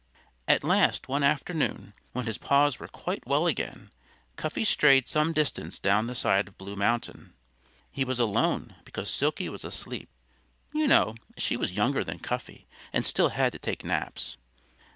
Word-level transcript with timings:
At 0.47 0.63
last 0.63 1.07
one 1.07 1.21
afternoon 1.21 1.93
when 2.11 2.25
his 2.25 2.39
paws 2.39 2.79
were 2.79 2.87
quite 2.87 3.27
well 3.27 3.45
again 3.45 3.91
Cuffy 4.35 4.63
strayed 4.65 5.07
some 5.07 5.31
distance 5.31 5.77
down 5.77 6.07
the 6.07 6.15
side 6.15 6.47
of 6.47 6.57
Blue 6.57 6.75
Mountain, 6.75 7.35
He 7.91 8.03
was 8.03 8.19
alone, 8.19 8.77
because 8.83 9.11
Silkie 9.11 9.47
was 9.47 9.63
asleep. 9.63 10.09
You 10.73 10.87
know, 10.87 11.13
she 11.37 11.55
was 11.55 11.73
younger 11.75 12.03
than 12.03 12.17
Cuffy 12.17 12.65
and 12.91 13.05
still 13.05 13.29
had 13.29 13.51
to 13.51 13.59
take 13.59 13.83
naps. 13.85 14.37